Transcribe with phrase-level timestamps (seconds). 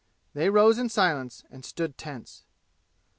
[0.33, 2.43] They rose in silence and stood tense.